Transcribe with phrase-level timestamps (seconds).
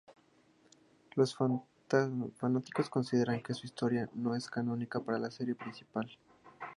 [1.13, 6.09] Los fanáticos consideran que su historia no es canónica para la serie principal.